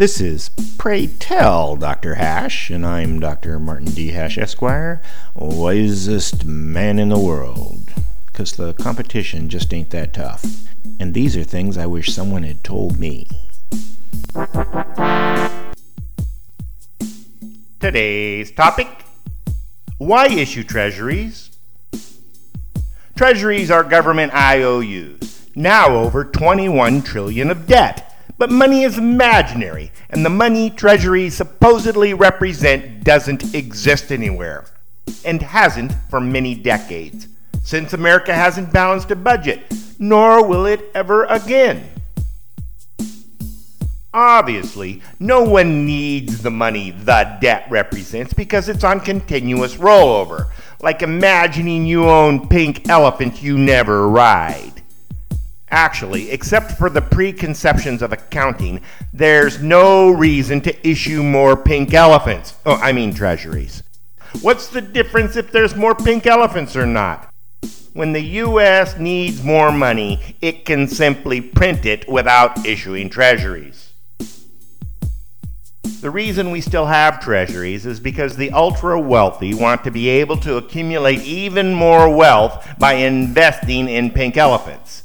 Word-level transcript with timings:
This 0.00 0.18
is 0.18 0.48
Pray 0.78 1.08
Tell 1.08 1.76
Dr. 1.76 2.14
Hash, 2.14 2.70
and 2.70 2.86
I'm 2.86 3.20
Dr. 3.20 3.58
Martin 3.58 3.90
D. 3.90 4.12
Hash, 4.12 4.38
Esquire, 4.38 5.02
wisest 5.34 6.46
man 6.46 6.98
in 6.98 7.10
the 7.10 7.18
world. 7.18 7.92
Because 8.24 8.52
the 8.52 8.72
competition 8.72 9.50
just 9.50 9.74
ain't 9.74 9.90
that 9.90 10.14
tough. 10.14 10.42
And 10.98 11.12
these 11.12 11.36
are 11.36 11.44
things 11.44 11.76
I 11.76 11.84
wish 11.84 12.14
someone 12.14 12.44
had 12.44 12.64
told 12.64 12.98
me. 12.98 13.28
Today's 17.78 18.52
topic 18.52 18.88
Why 19.98 20.28
issue 20.28 20.64
treasuries? 20.64 21.50
Treasuries 23.18 23.70
are 23.70 23.84
government 23.84 24.32
IOUs, 24.32 25.50
now 25.54 25.94
over 25.94 26.24
21 26.24 27.02
trillion 27.02 27.50
of 27.50 27.66
debt. 27.66 28.09
But 28.40 28.50
money 28.50 28.84
is 28.84 28.96
imaginary, 28.96 29.92
and 30.08 30.24
the 30.24 30.30
money 30.30 30.70
treasuries 30.70 31.36
supposedly 31.36 32.14
represent 32.14 33.04
doesn't 33.04 33.54
exist 33.54 34.10
anywhere, 34.10 34.64
and 35.26 35.42
hasn't 35.42 35.92
for 36.08 36.22
many 36.22 36.54
decades, 36.54 37.28
since 37.62 37.92
America 37.92 38.32
hasn't 38.32 38.72
balanced 38.72 39.10
a 39.10 39.16
budget, 39.16 39.60
nor 39.98 40.42
will 40.42 40.64
it 40.64 40.90
ever 40.94 41.24
again. 41.26 41.86
Obviously, 44.14 45.02
no 45.18 45.42
one 45.42 45.84
needs 45.84 46.40
the 46.40 46.50
money 46.50 46.92
the 46.92 47.36
debt 47.42 47.66
represents 47.68 48.32
because 48.32 48.70
it's 48.70 48.84
on 48.84 49.00
continuous 49.00 49.74
rollover, 49.74 50.48
like 50.80 51.02
imagining 51.02 51.84
you 51.84 52.08
own 52.08 52.48
pink 52.48 52.88
elephants 52.88 53.42
you 53.42 53.58
never 53.58 54.08
ride. 54.08 54.79
Actually, 55.70 56.30
except 56.32 56.72
for 56.72 56.90
the 56.90 57.00
preconceptions 57.00 58.02
of 58.02 58.12
accounting, 58.12 58.80
there's 59.12 59.62
no 59.62 60.10
reason 60.10 60.60
to 60.60 60.88
issue 60.88 61.22
more 61.22 61.56
pink 61.56 61.94
elephants. 61.94 62.54
Oh, 62.66 62.74
I 62.74 62.92
mean 62.92 63.14
treasuries. 63.14 63.84
What's 64.42 64.66
the 64.66 64.80
difference 64.80 65.36
if 65.36 65.52
there's 65.52 65.76
more 65.76 65.94
pink 65.94 66.26
elephants 66.26 66.74
or 66.74 66.86
not? 66.86 67.32
When 67.92 68.12
the 68.12 68.20
U.S. 68.20 68.98
needs 68.98 69.44
more 69.44 69.70
money, 69.70 70.36
it 70.40 70.64
can 70.64 70.88
simply 70.88 71.40
print 71.40 71.86
it 71.86 72.08
without 72.08 72.66
issuing 72.66 73.08
treasuries. 73.08 73.92
The 76.00 76.10
reason 76.10 76.50
we 76.50 76.60
still 76.60 76.86
have 76.86 77.20
treasuries 77.20 77.86
is 77.86 78.00
because 78.00 78.36
the 78.36 78.50
ultra 78.52 78.98
wealthy 78.98 79.54
want 79.54 79.84
to 79.84 79.90
be 79.90 80.08
able 80.08 80.36
to 80.38 80.56
accumulate 80.56 81.20
even 81.20 81.74
more 81.74 82.14
wealth 82.14 82.66
by 82.78 82.94
investing 82.94 83.88
in 83.88 84.10
pink 84.10 84.36
elephants 84.36 85.02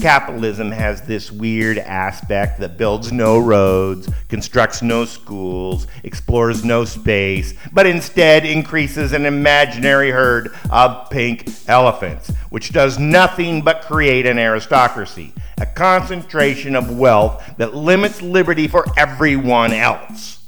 capitalism 0.00 0.70
has 0.70 1.02
this 1.02 1.32
weird 1.32 1.78
aspect 1.78 2.60
that 2.60 2.76
builds 2.78 3.12
no 3.12 3.38
roads, 3.38 4.08
constructs 4.28 4.82
no 4.82 5.04
schools, 5.04 5.86
explores 6.04 6.64
no 6.64 6.84
space, 6.84 7.54
but 7.72 7.86
instead 7.86 8.44
increases 8.44 9.12
an 9.12 9.26
imaginary 9.26 10.10
herd 10.10 10.54
of 10.70 11.10
pink 11.10 11.48
elephants, 11.66 12.30
which 12.50 12.72
does 12.72 12.98
nothing 12.98 13.62
but 13.62 13.82
create 13.82 14.26
an 14.26 14.38
aristocracy, 14.38 15.32
a 15.58 15.66
concentration 15.66 16.76
of 16.76 16.96
wealth 16.96 17.44
that 17.56 17.74
limits 17.74 18.22
liberty 18.22 18.68
for 18.68 18.84
everyone 18.96 19.72
else. 19.72 20.38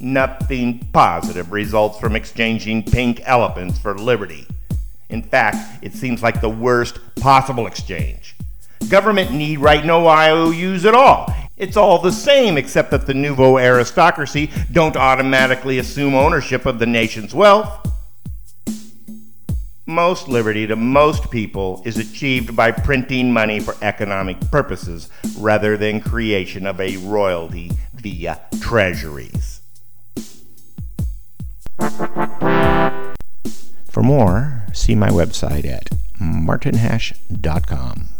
Nothing 0.00 0.88
positive 0.92 1.52
results 1.52 1.98
from 1.98 2.16
exchanging 2.16 2.82
pink 2.82 3.22
elephants 3.24 3.78
for 3.78 3.96
liberty. 3.96 4.46
In 5.14 5.22
fact, 5.22 5.56
it 5.80 5.92
seems 5.92 6.24
like 6.24 6.40
the 6.40 6.50
worst 6.50 6.98
possible 7.14 7.68
exchange. 7.68 8.34
Government 8.88 9.30
need 9.30 9.60
write 9.60 9.84
no 9.84 10.08
IOUs 10.08 10.84
at 10.84 10.92
all. 10.92 11.32
It's 11.56 11.76
all 11.76 12.00
the 12.00 12.10
same, 12.10 12.58
except 12.58 12.90
that 12.90 13.06
the 13.06 13.14
nouveau 13.14 13.56
aristocracy 13.56 14.50
don't 14.72 14.96
automatically 14.96 15.78
assume 15.78 16.16
ownership 16.16 16.66
of 16.66 16.80
the 16.80 16.86
nation's 16.86 17.32
wealth. 17.32 17.88
Most 19.86 20.26
liberty 20.26 20.66
to 20.66 20.74
most 20.74 21.30
people 21.30 21.80
is 21.84 21.96
achieved 21.96 22.56
by 22.56 22.72
printing 22.72 23.32
money 23.32 23.60
for 23.60 23.76
economic 23.82 24.40
purposes 24.50 25.10
rather 25.38 25.76
than 25.76 26.00
creation 26.00 26.66
of 26.66 26.80
a 26.80 26.96
royalty 26.96 27.70
via 27.94 28.40
treasuries. 28.60 29.60
For 33.94 34.02
more, 34.02 34.53
see 34.74 34.94
my 34.94 35.08
website 35.08 35.64
at 35.64 35.90
martinhash.com. 36.20 38.13